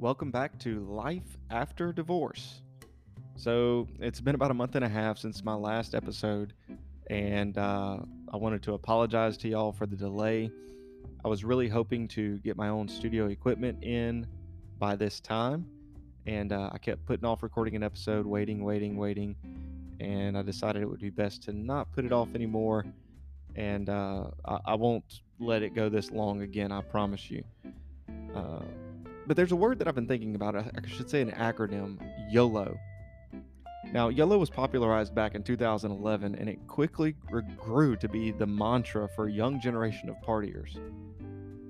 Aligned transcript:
Welcome 0.00 0.30
back 0.30 0.56
to 0.60 0.78
Life 0.84 1.36
After 1.50 1.92
Divorce. 1.92 2.62
So, 3.34 3.88
it's 3.98 4.20
been 4.20 4.36
about 4.36 4.52
a 4.52 4.54
month 4.54 4.76
and 4.76 4.84
a 4.84 4.88
half 4.88 5.18
since 5.18 5.42
my 5.42 5.54
last 5.54 5.92
episode, 5.92 6.52
and 7.10 7.58
uh, 7.58 7.98
I 8.32 8.36
wanted 8.36 8.62
to 8.62 8.74
apologize 8.74 9.36
to 9.38 9.48
y'all 9.48 9.72
for 9.72 9.86
the 9.86 9.96
delay. 9.96 10.52
I 11.24 11.28
was 11.28 11.44
really 11.44 11.66
hoping 11.66 12.06
to 12.08 12.38
get 12.38 12.56
my 12.56 12.68
own 12.68 12.86
studio 12.86 13.26
equipment 13.26 13.82
in 13.82 14.24
by 14.78 14.94
this 14.94 15.18
time, 15.18 15.66
and 16.26 16.52
uh, 16.52 16.70
I 16.72 16.78
kept 16.78 17.04
putting 17.04 17.24
off 17.24 17.42
recording 17.42 17.74
an 17.74 17.82
episode, 17.82 18.24
waiting, 18.24 18.62
waiting, 18.62 18.96
waiting, 18.96 19.34
and 19.98 20.38
I 20.38 20.42
decided 20.42 20.80
it 20.80 20.86
would 20.86 21.00
be 21.00 21.10
best 21.10 21.42
to 21.44 21.52
not 21.52 21.90
put 21.90 22.04
it 22.04 22.12
off 22.12 22.28
anymore. 22.36 22.86
And 23.56 23.90
uh, 23.90 24.28
I, 24.44 24.58
I, 24.64 24.74
won't 24.76 25.22
let 25.40 25.64
it 25.64 25.74
go 25.74 25.88
this 25.88 26.12
long 26.12 26.42
again, 26.42 26.70
I 26.70 26.82
promise 26.82 27.28
you. 27.28 27.42
Uh, 28.32 28.60
but 29.28 29.36
there's 29.36 29.52
a 29.52 29.56
word 29.56 29.78
that 29.78 29.86
I've 29.86 29.94
been 29.94 30.08
thinking 30.08 30.34
about. 30.34 30.56
I 30.56 30.70
should 30.86 31.10
say 31.10 31.20
an 31.20 31.30
acronym 31.32 31.98
YOLO. 32.30 32.78
Now, 33.92 34.08
YOLO 34.08 34.38
was 34.38 34.48
popularized 34.48 35.14
back 35.14 35.34
in 35.34 35.42
2011 35.42 36.34
and 36.34 36.48
it 36.48 36.66
quickly 36.66 37.14
grew 37.58 37.94
to 37.96 38.08
be 38.08 38.32
the 38.32 38.46
mantra 38.46 39.06
for 39.14 39.28
a 39.28 39.30
young 39.30 39.60
generation 39.60 40.08
of 40.08 40.16
partiers. 40.26 40.78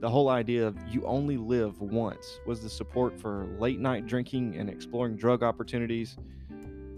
The 0.00 0.08
whole 0.08 0.30
idea 0.30 0.66
of 0.66 0.76
you 0.88 1.04
only 1.04 1.36
live 1.36 1.78
once 1.80 2.40
was 2.46 2.62
the 2.62 2.70
support 2.70 3.20
for 3.20 3.46
late 3.58 3.78
night 3.78 4.06
drinking 4.06 4.56
and 4.56 4.70
exploring 4.70 5.16
drug 5.16 5.42
opportunities. 5.42 6.16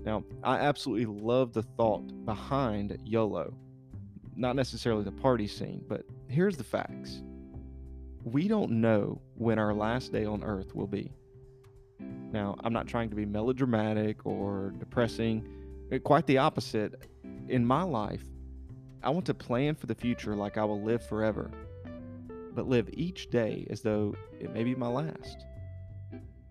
Now, 0.05 0.23
I 0.45 0.59
absolutely 0.59 1.07
love 1.07 1.53
the 1.53 1.63
thought 1.63 2.25
behind 2.25 2.97
YOLO. 3.05 3.53
Not 4.37 4.55
necessarily 4.55 5.03
the 5.03 5.13
party 5.13 5.49
scene, 5.49 5.85
but 5.89 6.05
here's 6.29 6.57
the 6.57 6.65
facts. 6.65 7.23
We 8.25 8.49
don't 8.49 8.81
know 8.81 9.21
when 9.35 9.59
our 9.59 9.75
last 9.75 10.11
day 10.11 10.25
on 10.25 10.43
earth 10.43 10.75
will 10.75 10.87
be. 10.87 11.13
Now, 12.01 12.57
I'm 12.65 12.73
not 12.73 12.87
trying 12.87 13.11
to 13.11 13.17
be 13.17 13.27
melodramatic 13.27 14.25
or 14.25 14.73
depressing, 14.79 15.47
eh, 15.93 15.99
quite 15.99 16.27
the 16.27 16.39
opposite. 16.39 17.07
In 17.49 17.67
my 17.67 17.83
life, 17.83 18.25
I 19.03 19.11
want 19.11 19.27
to 19.27 19.35
plan 19.35 19.75
for 19.75 19.87
the 19.87 19.95
future 19.95 20.35
like 20.35 20.57
I 20.57 20.65
will 20.65 20.83
live 20.83 21.07
forever, 21.07 21.51
but 22.55 22.67
live 22.67 22.89
each 22.95 23.29
day 23.29 23.67
as 23.69 23.83
though 23.83 24.15
it 24.41 24.53
may 24.55 24.65
be 24.65 24.75
my 24.75 24.89
last. 24.89 25.45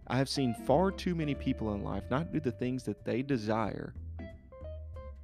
I 0.06 0.18
have 0.18 0.30
seen 0.30 0.54
far 0.68 0.92
too 0.92 1.16
many 1.16 1.34
people 1.34 1.74
in 1.74 1.84
life 1.84 2.04
not 2.12 2.32
do 2.32 2.40
the 2.40 2.52
things 2.52 2.84
that 2.84 3.04
they 3.04 3.24
desire 3.24 3.96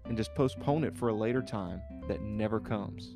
and 0.05 0.17
just 0.17 0.33
postpone 0.33 0.83
it 0.83 0.97
for 0.97 1.09
a 1.09 1.13
later 1.13 1.43
time 1.43 1.81
that 2.07 2.21
never 2.21 2.59
comes. 2.59 3.15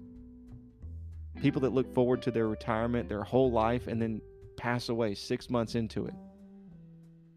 People 1.44 1.60
that 1.60 1.74
look 1.74 1.94
forward 1.94 2.22
to 2.22 2.32
their 2.32 2.48
retirement 2.48 3.10
their 3.10 3.22
whole 3.22 3.52
life 3.52 3.88
and 3.88 4.02
then 4.02 4.22
pass 4.56 4.88
away 4.88 5.14
six 5.14 5.50
months 5.50 5.76
into 5.76 6.06
it. 6.06 6.14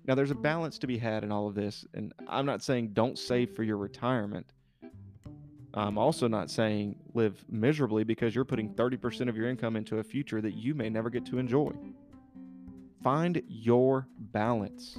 Now, 0.06 0.14
there's 0.14 0.30
a 0.30 0.36
balance 0.36 0.78
to 0.78 0.86
be 0.86 0.96
had 0.96 1.24
in 1.24 1.32
all 1.32 1.48
of 1.48 1.56
this, 1.56 1.84
and 1.92 2.14
I'm 2.28 2.46
not 2.46 2.62
saying 2.62 2.90
don't 2.92 3.18
save 3.18 3.56
for 3.56 3.64
your 3.64 3.78
retirement. 3.78 4.46
I'm 5.74 5.98
also 5.98 6.28
not 6.28 6.52
saying 6.52 6.94
live 7.14 7.44
miserably 7.50 8.04
because 8.04 8.32
you're 8.32 8.44
putting 8.44 8.74
30% 8.74 9.28
of 9.28 9.36
your 9.36 9.50
income 9.50 9.74
into 9.74 9.98
a 9.98 10.04
future 10.04 10.40
that 10.40 10.54
you 10.54 10.72
may 10.76 10.88
never 10.88 11.10
get 11.10 11.26
to 11.26 11.38
enjoy. 11.38 11.72
Find 13.02 13.42
your 13.48 14.06
balance. 14.16 14.96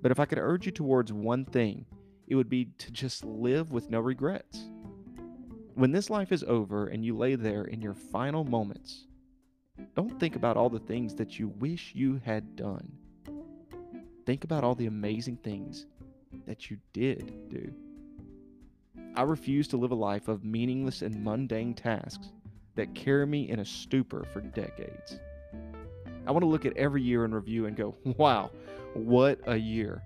But 0.00 0.12
if 0.12 0.18
I 0.18 0.24
could 0.24 0.38
urge 0.38 0.64
you 0.64 0.72
towards 0.72 1.12
one 1.12 1.44
thing, 1.44 1.84
it 2.26 2.36
would 2.36 2.48
be 2.48 2.70
to 2.78 2.90
just 2.90 3.22
live 3.22 3.70
with 3.70 3.90
no 3.90 4.00
regrets. 4.00 4.69
When 5.74 5.92
this 5.92 6.10
life 6.10 6.32
is 6.32 6.44
over 6.44 6.88
and 6.88 7.04
you 7.04 7.16
lay 7.16 7.36
there 7.36 7.64
in 7.64 7.80
your 7.80 7.94
final 7.94 8.44
moments, 8.44 9.06
don't 9.94 10.18
think 10.20 10.36
about 10.36 10.56
all 10.56 10.68
the 10.68 10.78
things 10.78 11.14
that 11.14 11.38
you 11.38 11.48
wish 11.48 11.92
you 11.94 12.20
had 12.24 12.56
done. 12.56 12.92
Think 14.26 14.44
about 14.44 14.64
all 14.64 14.74
the 14.74 14.86
amazing 14.86 15.36
things 15.38 15.86
that 16.46 16.70
you 16.70 16.78
did 16.92 17.48
do. 17.48 17.72
I 19.14 19.22
refuse 19.22 19.68
to 19.68 19.76
live 19.76 19.90
a 19.90 19.96
life 19.96 20.28
of 20.28 20.44
meaningless 20.44 21.02
and 21.02 21.24
mundane 21.24 21.74
tasks 21.74 22.32
that 22.74 22.94
carry 22.94 23.26
me 23.26 23.48
in 23.48 23.60
a 23.60 23.64
stupor 23.64 24.24
for 24.32 24.40
decades. 24.40 25.18
I 26.26 26.30
want 26.30 26.42
to 26.42 26.48
look 26.48 26.66
at 26.66 26.76
every 26.76 27.02
year 27.02 27.24
in 27.24 27.34
review 27.34 27.66
and 27.66 27.76
go, 27.76 27.96
wow, 28.04 28.50
what 28.94 29.40
a 29.46 29.56
year. 29.56 30.02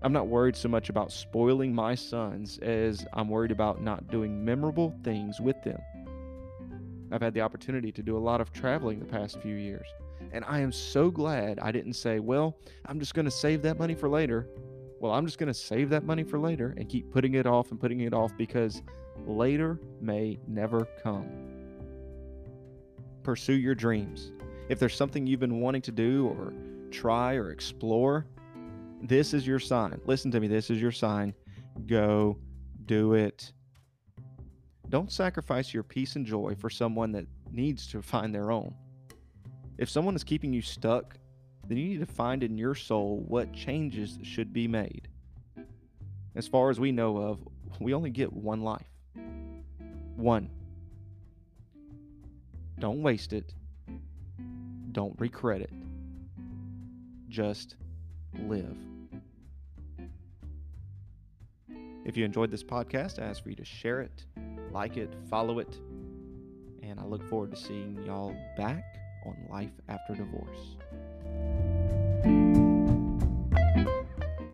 I'm 0.00 0.12
not 0.12 0.28
worried 0.28 0.54
so 0.54 0.68
much 0.68 0.90
about 0.90 1.10
spoiling 1.10 1.74
my 1.74 1.94
sons 1.96 2.58
as 2.58 3.04
I'm 3.12 3.28
worried 3.28 3.50
about 3.50 3.82
not 3.82 4.08
doing 4.10 4.44
memorable 4.44 4.94
things 5.02 5.40
with 5.40 5.60
them. 5.64 5.80
I've 7.10 7.22
had 7.22 7.34
the 7.34 7.40
opportunity 7.40 7.90
to 7.92 8.02
do 8.02 8.16
a 8.16 8.20
lot 8.20 8.40
of 8.40 8.52
traveling 8.52 9.00
the 9.00 9.06
past 9.06 9.40
few 9.40 9.56
years. 9.56 9.86
And 10.32 10.44
I 10.46 10.60
am 10.60 10.70
so 10.70 11.10
glad 11.10 11.58
I 11.58 11.72
didn't 11.72 11.94
say, 11.94 12.20
well, 12.20 12.58
I'm 12.86 13.00
just 13.00 13.14
going 13.14 13.24
to 13.24 13.30
save 13.30 13.62
that 13.62 13.78
money 13.78 13.94
for 13.94 14.08
later. 14.08 14.48
Well, 15.00 15.12
I'm 15.12 15.26
just 15.26 15.38
going 15.38 15.48
to 15.48 15.54
save 15.54 15.90
that 15.90 16.04
money 16.04 16.22
for 16.22 16.38
later 16.38 16.74
and 16.76 16.88
keep 16.88 17.10
putting 17.10 17.34
it 17.34 17.46
off 17.46 17.70
and 17.70 17.80
putting 17.80 18.00
it 18.00 18.14
off 18.14 18.36
because 18.36 18.82
later 19.26 19.80
may 20.00 20.38
never 20.46 20.86
come. 21.02 21.28
Pursue 23.24 23.54
your 23.54 23.74
dreams. 23.74 24.32
If 24.68 24.78
there's 24.78 24.94
something 24.94 25.26
you've 25.26 25.40
been 25.40 25.60
wanting 25.60 25.82
to 25.82 25.92
do 25.92 26.28
or 26.28 26.52
try 26.90 27.34
or 27.34 27.50
explore, 27.50 28.26
this 29.02 29.34
is 29.34 29.46
your 29.46 29.58
sign. 29.58 30.00
Listen 30.06 30.30
to 30.30 30.40
me, 30.40 30.48
this 30.48 30.70
is 30.70 30.80
your 30.80 30.92
sign. 30.92 31.34
Go 31.86 32.38
do 32.86 33.14
it. 33.14 33.52
Don't 34.88 35.12
sacrifice 35.12 35.74
your 35.74 35.82
peace 35.82 36.16
and 36.16 36.24
joy 36.24 36.54
for 36.58 36.70
someone 36.70 37.12
that 37.12 37.26
needs 37.52 37.86
to 37.88 38.02
find 38.02 38.34
their 38.34 38.50
own. 38.50 38.74
If 39.76 39.88
someone 39.90 40.16
is 40.16 40.24
keeping 40.24 40.52
you 40.52 40.62
stuck, 40.62 41.16
then 41.66 41.76
you 41.76 41.88
need 41.88 42.00
to 42.00 42.06
find 42.06 42.42
in 42.42 42.56
your 42.56 42.74
soul 42.74 43.22
what 43.28 43.52
changes 43.52 44.18
should 44.22 44.52
be 44.52 44.66
made. 44.66 45.08
As 46.34 46.48
far 46.48 46.70
as 46.70 46.80
we 46.80 46.90
know 46.90 47.18
of, 47.18 47.46
we 47.80 47.94
only 47.94 48.10
get 48.10 48.32
one 48.32 48.62
life. 48.62 48.88
One. 50.16 50.50
Don't 52.78 53.02
waste 53.02 53.32
it. 53.32 53.52
Don't 54.92 55.14
regret 55.20 55.60
it. 55.60 55.72
Just 57.28 57.76
live. 58.34 58.76
If 62.04 62.16
you 62.16 62.24
enjoyed 62.24 62.50
this 62.50 62.64
podcast, 62.64 63.18
I 63.18 63.26
ask 63.26 63.42
for 63.42 63.50
you 63.50 63.56
to 63.56 63.64
share 63.64 64.00
it, 64.00 64.24
like 64.70 64.96
it, 64.96 65.14
follow 65.28 65.58
it, 65.58 65.78
and 66.82 66.98
I 66.98 67.04
look 67.04 67.22
forward 67.28 67.50
to 67.50 67.56
seeing 67.56 68.02
y'all 68.06 68.34
back 68.56 68.82
on 69.26 69.36
life 69.50 69.72
after 69.88 70.14
divorce. 70.14 70.76